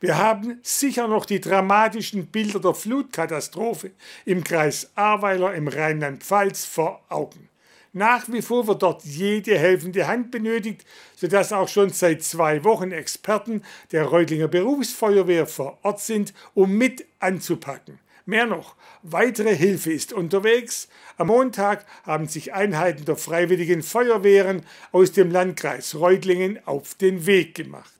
[0.00, 3.90] Wir haben sicher noch die dramatischen Bilder der Flutkatastrophe
[4.24, 7.48] im Kreis Ahrweiler im Rheinland-Pfalz vor Augen.
[7.92, 10.84] Nach wie vor wird dort jede helfende Hand benötigt,
[11.16, 17.04] sodass auch schon seit zwei Wochen Experten der Reutlinger Berufsfeuerwehr vor Ort sind, um mit
[17.18, 17.98] anzupacken.
[18.24, 20.88] Mehr noch, weitere Hilfe ist unterwegs.
[21.16, 27.56] Am Montag haben sich Einheiten der Freiwilligen Feuerwehren aus dem Landkreis Reutlingen auf den Weg
[27.56, 27.97] gemacht.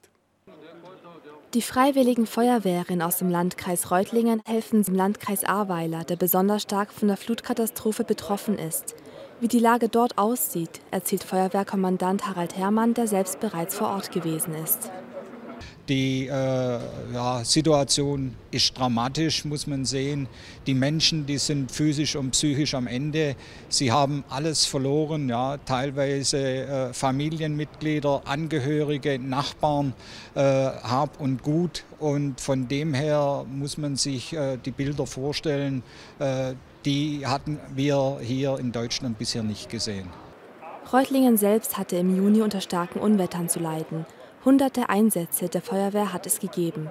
[1.54, 7.08] Die Freiwilligen Feuerwehren aus dem Landkreis Reutlingen helfen im Landkreis Ahrweiler, der besonders stark von
[7.08, 8.94] der Flutkatastrophe betroffen ist.
[9.40, 14.54] Wie die Lage dort aussieht, erzählt Feuerwehrkommandant Harald Herrmann, der selbst bereits vor Ort gewesen
[14.62, 14.90] ist.
[15.88, 20.28] Die äh, ja, Situation ist dramatisch, muss man sehen.
[20.66, 23.36] Die Menschen, die sind physisch und psychisch am Ende.
[23.70, 29.94] Sie haben alles verloren, ja, teilweise äh, Familienmitglieder, Angehörige, Nachbarn,
[30.34, 31.84] äh, Hab und Gut.
[31.98, 35.82] Und von dem her muss man sich äh, die Bilder vorstellen,
[36.18, 36.52] äh,
[36.84, 40.08] die hatten wir hier in Deutschland bisher nicht gesehen.
[40.92, 44.06] Reutlingen selbst hatte im Juni unter starken Unwettern zu leiden.
[44.44, 46.90] Hunderte Einsätze der Feuerwehr hat es gegeben.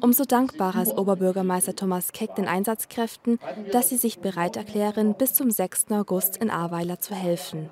[0.00, 3.38] Umso dankbarer ist Oberbürgermeister Thomas Keck den Einsatzkräften,
[3.72, 5.86] dass sie sich bereit erklären, bis zum 6.
[5.90, 7.68] August in Ahrweiler zu helfen.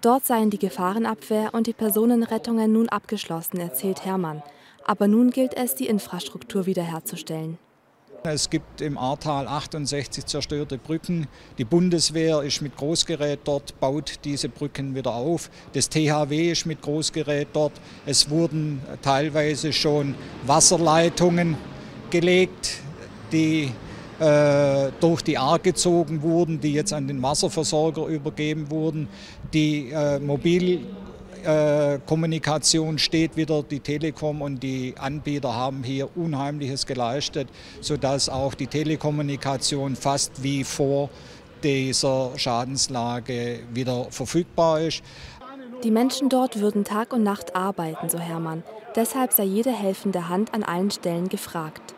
[0.00, 4.42] Dort seien die Gefahrenabwehr und die Personenrettungen nun abgeschlossen, erzählt Hermann.
[4.84, 7.58] Aber nun gilt es, die Infrastruktur wiederherzustellen.
[8.32, 11.28] Es gibt im Ahrtal 68 zerstörte Brücken.
[11.58, 15.50] Die Bundeswehr ist mit Großgerät dort, baut diese Brücken wieder auf.
[15.72, 17.72] Das THW ist mit Großgerät dort.
[18.04, 21.56] Es wurden teilweise schon Wasserleitungen
[22.10, 22.78] gelegt,
[23.32, 23.72] die
[24.18, 29.08] äh, durch die Ahr gezogen wurden, die jetzt an den Wasserversorger übergeben wurden.
[29.52, 30.86] Die äh, Mobil
[31.46, 33.62] äh, Kommunikation steht wieder.
[33.62, 37.48] Die Telekom und die Anbieter haben hier Unheimliches geleistet,
[37.80, 41.08] sodass auch die Telekommunikation fast wie vor
[41.62, 45.02] dieser Schadenslage wieder verfügbar ist.
[45.84, 48.62] Die Menschen dort würden Tag und Nacht arbeiten, so Hermann.
[48.94, 51.94] Deshalb sei jede helfende Hand an allen Stellen gefragt.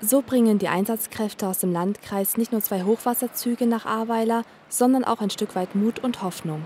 [0.00, 5.20] So bringen die Einsatzkräfte aus dem Landkreis nicht nur zwei Hochwasserzüge nach Ahrweiler, sondern auch
[5.20, 6.64] ein Stück weit Mut und Hoffnung.